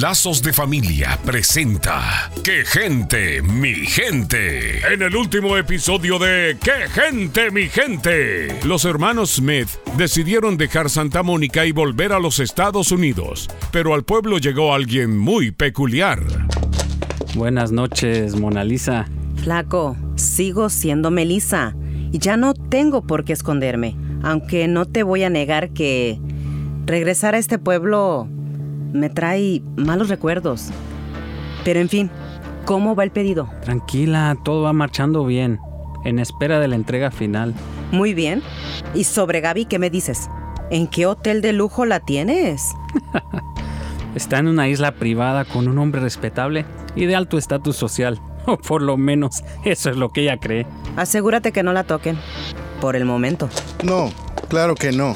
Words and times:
Lazos 0.00 0.42
de 0.42 0.54
Familia 0.54 1.18
presenta 1.26 2.32
¡Qué 2.42 2.64
gente, 2.64 3.42
mi 3.42 3.74
gente! 3.86 4.80
En 4.92 5.02
el 5.02 5.14
último 5.14 5.58
episodio 5.58 6.18
de 6.18 6.56
¡Qué 6.58 6.88
gente, 6.88 7.50
mi 7.50 7.68
gente! 7.68 8.58
Los 8.64 8.86
hermanos 8.86 9.34
Smith 9.36 9.68
decidieron 9.98 10.56
dejar 10.56 10.88
Santa 10.88 11.22
Mónica 11.22 11.66
y 11.66 11.72
volver 11.72 12.14
a 12.14 12.18
los 12.18 12.40
Estados 12.40 12.92
Unidos, 12.92 13.50
pero 13.72 13.92
al 13.92 14.02
pueblo 14.02 14.38
llegó 14.38 14.74
alguien 14.74 15.18
muy 15.18 15.50
peculiar. 15.50 16.20
Buenas 17.34 17.70
noches, 17.70 18.34
Mona 18.34 18.64
Lisa. 18.64 19.06
Flaco, 19.36 19.96
sigo 20.16 20.68
siendo 20.68 21.10
Melissa 21.10 21.74
y 22.12 22.18
ya 22.18 22.36
no 22.36 22.54
tengo 22.54 23.02
por 23.02 23.24
qué 23.24 23.32
esconderme, 23.32 23.96
aunque 24.22 24.68
no 24.68 24.86
te 24.86 25.02
voy 25.02 25.22
a 25.22 25.30
negar 25.30 25.70
que 25.70 26.20
regresar 26.86 27.34
a 27.34 27.38
este 27.38 27.58
pueblo 27.58 28.28
me 28.92 29.08
trae 29.08 29.62
malos 29.76 30.08
recuerdos. 30.08 30.70
Pero 31.64 31.80
en 31.80 31.88
fin, 31.88 32.10
¿cómo 32.64 32.94
va 32.94 33.04
el 33.04 33.10
pedido? 33.10 33.48
Tranquila, 33.62 34.36
todo 34.44 34.62
va 34.62 34.72
marchando 34.72 35.24
bien, 35.24 35.58
en 36.04 36.18
espera 36.18 36.58
de 36.58 36.68
la 36.68 36.76
entrega 36.76 37.10
final. 37.10 37.54
Muy 37.92 38.14
bien. 38.14 38.42
¿Y 38.94 39.04
sobre 39.04 39.40
Gaby 39.40 39.66
qué 39.66 39.78
me 39.78 39.90
dices? 39.90 40.28
¿En 40.70 40.86
qué 40.86 41.06
hotel 41.06 41.42
de 41.42 41.52
lujo 41.52 41.84
la 41.84 42.00
tienes? 42.00 42.72
Está 44.14 44.38
en 44.38 44.48
una 44.48 44.68
isla 44.68 44.92
privada 44.92 45.44
con 45.44 45.68
un 45.68 45.78
hombre 45.78 46.00
respetable 46.00 46.64
y 46.96 47.06
de 47.06 47.14
alto 47.14 47.38
estatus 47.38 47.76
social. 47.76 48.20
O 48.46 48.56
por 48.56 48.82
lo 48.82 48.96
menos 48.96 49.42
eso 49.64 49.90
es 49.90 49.96
lo 49.96 50.10
que 50.10 50.22
ella 50.22 50.38
cree. 50.38 50.66
Asegúrate 50.96 51.52
que 51.52 51.62
no 51.62 51.72
la 51.72 51.84
toquen. 51.84 52.18
Por 52.80 52.96
el 52.96 53.04
momento. 53.04 53.48
No, 53.82 54.10
claro 54.48 54.74
que 54.74 54.92
no. 54.92 55.14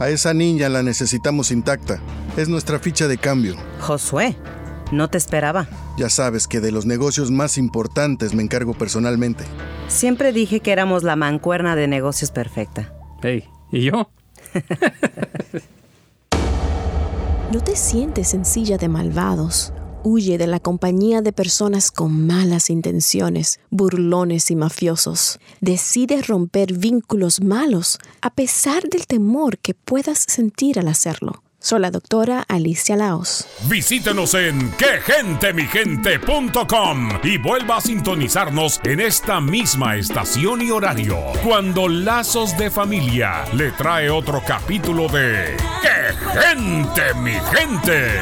A 0.00 0.08
esa 0.08 0.34
niña 0.34 0.68
la 0.68 0.82
necesitamos 0.82 1.50
intacta. 1.50 2.00
Es 2.36 2.48
nuestra 2.48 2.78
ficha 2.78 3.08
de 3.08 3.18
cambio. 3.18 3.56
Josué, 3.80 4.36
no 4.92 5.08
te 5.08 5.18
esperaba. 5.18 5.68
Ya 5.98 6.10
sabes 6.10 6.46
que 6.46 6.60
de 6.60 6.72
los 6.72 6.84
negocios 6.86 7.30
más 7.30 7.56
importantes 7.58 8.34
me 8.34 8.42
encargo 8.42 8.74
personalmente. 8.74 9.44
Siempre 9.88 10.32
dije 10.32 10.60
que 10.60 10.72
éramos 10.72 11.02
la 11.02 11.16
mancuerna 11.16 11.76
de 11.76 11.88
negocios 11.88 12.30
perfecta. 12.30 12.92
Hey, 13.22 13.48
¿y 13.70 13.82
yo? 13.82 14.10
No 17.52 17.60
te 17.60 17.76
sientes 17.76 18.34
en 18.34 18.44
silla 18.44 18.76
de 18.76 18.88
malvados. 18.88 19.72
Huye 20.02 20.38
de 20.38 20.46
la 20.46 20.60
compañía 20.60 21.20
de 21.22 21.32
personas 21.32 21.90
con 21.90 22.26
malas 22.26 22.68
intenciones, 22.70 23.60
burlones 23.70 24.50
y 24.50 24.56
mafiosos. 24.56 25.38
Decide 25.60 26.22
romper 26.22 26.72
vínculos 26.74 27.40
malos 27.40 27.98
a 28.20 28.30
pesar 28.30 28.84
del 28.84 29.06
temor 29.06 29.58
que 29.58 29.74
puedas 29.74 30.24
sentir 30.28 30.78
al 30.78 30.88
hacerlo. 30.88 31.42
Soy 31.58 31.80
la 31.80 31.90
doctora 31.90 32.44
Alicia 32.46 32.94
Laos. 32.94 33.46
Visítenos 33.68 34.34
en 34.34 34.70
quegentemigente.com 34.72 37.08
y 37.24 37.38
vuelva 37.38 37.78
a 37.78 37.80
sintonizarnos 37.80 38.78
en 38.84 39.00
esta 39.00 39.40
misma 39.40 39.96
estación 39.96 40.60
y 40.62 40.70
horario 40.70 41.18
cuando 41.42 41.88
Lazos 41.88 42.56
de 42.56 42.70
Familia 42.70 43.46
le 43.52 43.72
trae 43.72 44.08
otro 44.10 44.40
capítulo 44.46 45.08
de 45.08 45.56
¡Qué 45.82 46.14
gente, 46.38 47.02
mi 47.14 47.32
gente! 47.32 48.20